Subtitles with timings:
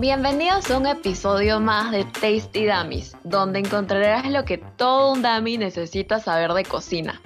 [0.00, 5.58] Bienvenidos a un episodio más de Tasty Dummies, donde encontrarás lo que todo un dummy
[5.58, 7.20] necesita saber de cocina.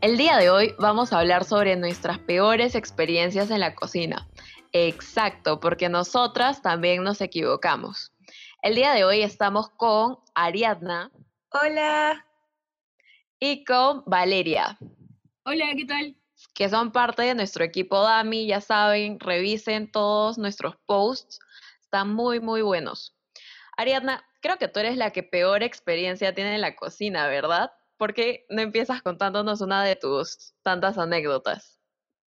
[0.00, 4.26] El día de hoy vamos a hablar sobre nuestras peores experiencias en la cocina.
[4.72, 8.12] Exacto, porque nosotras también nos equivocamos.
[8.60, 11.12] El día de hoy estamos con Ariadna.
[11.52, 12.26] Hola.
[13.38, 14.76] Y con Valeria.
[15.44, 16.16] Hola, ¿qué tal?
[16.54, 21.38] Que son parte de nuestro equipo DAMI, ya saben, revisen todos nuestros posts
[21.96, 23.16] están muy, muy buenos.
[23.78, 27.70] Ariadna, creo que tú eres la que peor experiencia tiene en la cocina, ¿verdad?
[27.96, 31.80] ¿Por qué no empiezas contándonos una de tus tantas anécdotas?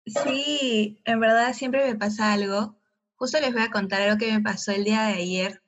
[0.07, 2.79] Sí, en verdad siempre me pasa algo.
[3.17, 5.61] Justo les voy a contar algo que me pasó el día de ayer,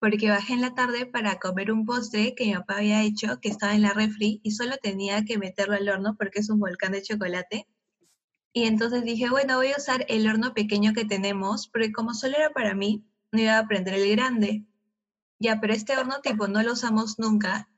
[0.00, 3.48] porque bajé en la tarde para comer un postre que mi papá había hecho, que
[3.48, 6.90] estaba en la refri, y solo tenía que meterlo al horno porque es un volcán
[6.90, 7.68] de chocolate.
[8.52, 12.36] Y entonces dije, bueno, voy a usar el horno pequeño que tenemos, porque como solo
[12.36, 14.64] era para mí, iba a prender el grande.
[15.38, 17.68] Ya, pero este horno tipo no lo usamos nunca.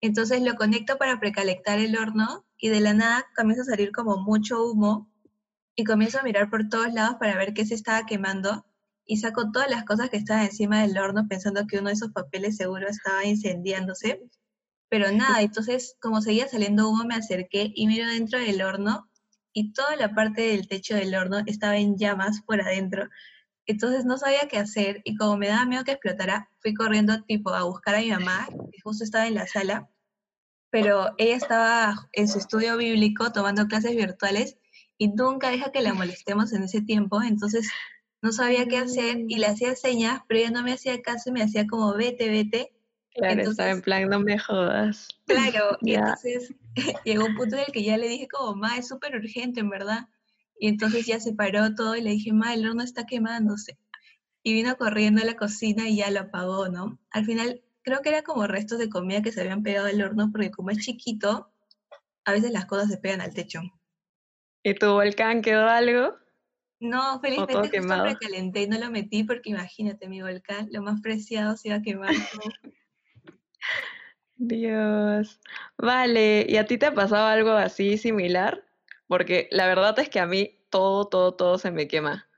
[0.00, 4.16] Entonces lo conecto para precalentar el horno y de la nada comienza a salir como
[4.18, 5.10] mucho humo
[5.74, 8.64] y comienzo a mirar por todos lados para ver qué se estaba quemando
[9.04, 12.12] y saco todas las cosas que estaban encima del horno pensando que uno de esos
[12.12, 14.22] papeles seguro estaba incendiándose.
[14.88, 19.10] Pero nada, entonces como seguía saliendo humo me acerqué y miro dentro del horno
[19.52, 23.08] y toda la parte del techo del horno estaba en llamas por adentro.
[23.66, 27.50] Entonces no sabía qué hacer y como me daba miedo que explotara, fui corriendo tipo
[27.50, 29.88] a buscar a mi mamá, que justo estaba en la sala,
[30.70, 34.56] pero ella estaba en su estudio bíblico tomando clases virtuales
[34.98, 37.68] y nunca deja que la molestemos en ese tiempo, entonces
[38.22, 41.32] no sabía qué hacer y le hacía señas, pero ella no me hacía caso y
[41.32, 42.72] me hacía como vete, vete.
[43.14, 45.08] Claro, estaba en plan, no me jodas.
[45.26, 46.54] Claro, y entonces
[47.04, 49.70] llegó un punto en el que ya le dije como, ma, es súper urgente, en
[49.70, 50.08] verdad.
[50.60, 53.78] Y entonces ya se paró todo y le dije, ma, el horno está quemándose.
[54.42, 56.98] Y vino corriendo a la cocina y ya lo apagó, ¿no?
[57.10, 60.30] Al final, creo que era como restos de comida que se habían pegado al horno,
[60.30, 61.50] porque como es chiquito,
[62.26, 63.62] a veces las cosas se pegan al techo.
[64.62, 66.14] ¿Y tu volcán quedó algo?
[66.78, 71.56] No, felizmente justo recalenté y no lo metí porque imagínate, mi volcán, lo más preciado
[71.56, 72.10] se iba a quemar.
[74.36, 75.40] Dios.
[75.78, 78.69] Vale, ¿y a ti te ha pasado algo así similar?
[79.10, 82.28] Porque la verdad es que a mí todo, todo, todo se me quema.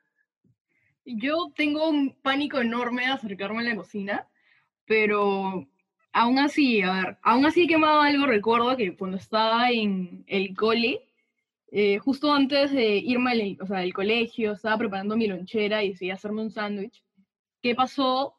[1.04, 4.26] Yo tengo un pánico enorme de acercarme a la cocina,
[4.86, 5.68] pero
[6.14, 10.56] aún así, a ver, aún así he quemado algo, recuerdo que cuando estaba en el
[10.56, 11.06] cole,
[11.70, 15.90] eh, justo antes de irme al, o sea, del colegio, estaba preparando mi lonchera y
[15.90, 17.04] decidí hacerme un sándwich.
[17.60, 18.34] ¿Qué pasó?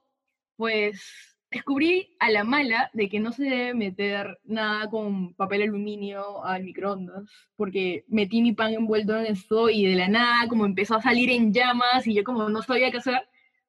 [0.55, 6.43] Pues descubrí a la mala de que no se debe meter nada con papel aluminio
[6.43, 7.23] al microondas,
[7.55, 11.29] porque metí mi pan envuelto en esto y de la nada como empezó a salir
[11.29, 13.21] en llamas y yo como no sabía qué hacer,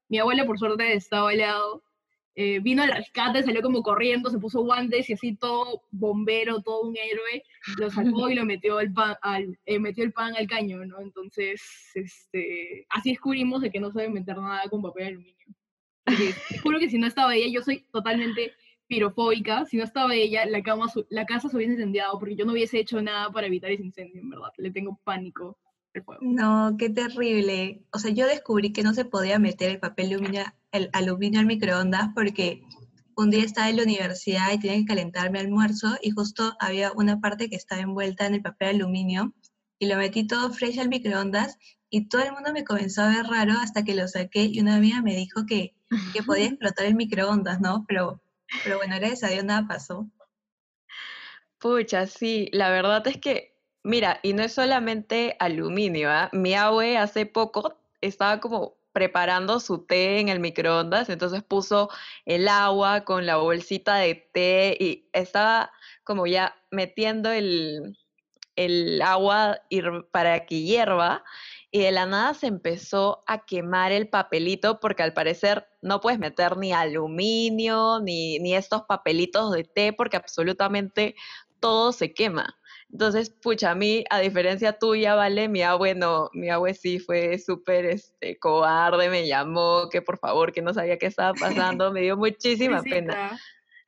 [0.08, 1.82] mi abuela por suerte estaba al lado,
[2.36, 6.82] eh, vino al rescate, salió como corriendo, se puso guantes y así todo bombero, todo
[6.82, 7.44] un héroe,
[7.78, 11.00] lo sacó y lo metió, el pan, al, eh, metió el pan al caño, ¿no?
[11.00, 11.62] Entonces,
[11.94, 15.53] este, así descubrimos de que no se debe meter nada con papel aluminio
[16.62, 18.53] juro que si no estaba ella, yo soy totalmente
[18.87, 22.53] pirofóbica, si no estaba ella, la, cama, la casa se hubiese incendiado porque yo no
[22.53, 24.48] hubiese hecho nada para evitar ese incendio, en verdad.
[24.59, 25.59] Le tengo pánico
[25.94, 26.20] al fuego.
[26.22, 27.82] No, qué terrible.
[27.93, 31.47] O sea, yo descubrí que no se podía meter el papel aluminio, el aluminio al
[31.47, 32.62] microondas porque
[33.16, 36.93] un día estaba en la universidad y tenía que calentar mi almuerzo y justo había
[36.93, 39.32] una parte que estaba envuelta en el papel aluminio
[39.78, 41.58] y lo metí todo fresh al microondas
[41.90, 44.76] y todo el mundo me comenzó a ver raro hasta que lo saqué y una
[44.76, 45.74] amiga me dijo que
[46.12, 47.84] que podía explotar el microondas, ¿no?
[47.86, 48.20] Pero,
[48.62, 50.08] pero bueno, gracias a Dios nada pasó.
[51.58, 56.28] Pucha, sí, la verdad es que, mira, y no es solamente aluminio, ¿ah?
[56.32, 61.90] Mi abue hace poco estaba como preparando su té en el microondas, entonces puso
[62.26, 65.72] el agua con la bolsita de té y estaba
[66.04, 67.96] como ya metiendo el,
[68.56, 69.60] el agua
[70.10, 71.25] para que hierva
[71.70, 76.20] y de la nada se empezó a quemar el papelito porque al parecer no puedes
[76.20, 81.17] meter ni aluminio ni, ni estos papelitos de té porque absolutamente
[81.61, 82.56] todo se quema.
[82.93, 85.49] Entonces, pucha, a mí, a diferencia tuya, ¿vale?
[85.49, 90.52] Mi abue no, mi abue sí fue súper este, cobarde, me llamó, que por favor,
[90.52, 91.32] que no sabía qué estaba
[91.81, 93.37] pasando, me dio muchísima pena.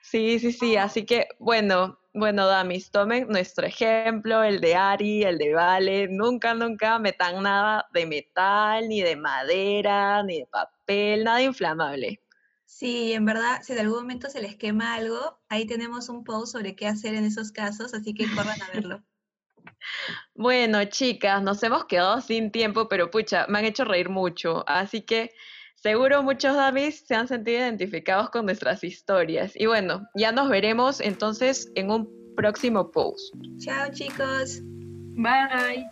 [0.01, 5.37] Sí, sí, sí, así que bueno, bueno, Damis, tomen nuestro ejemplo, el de Ari, el
[5.37, 11.43] de Vale, nunca, nunca metan nada de metal, ni de madera, ni de papel, nada
[11.43, 12.23] inflamable.
[12.65, 16.53] Sí, en verdad, si de algún momento se les quema algo, ahí tenemos un post
[16.53, 19.03] sobre qué hacer en esos casos, así que corran a verlo.
[20.35, 25.03] Bueno, chicas, nos hemos quedado sin tiempo, pero pucha, me han hecho reír mucho, así
[25.03, 25.33] que
[25.77, 29.53] Seguro muchos Damis se han sentido identificados con nuestras historias.
[29.55, 33.35] Y bueno, ya nos veremos entonces en un próximo post.
[33.59, 34.61] Chao chicos.
[35.15, 35.87] Bye.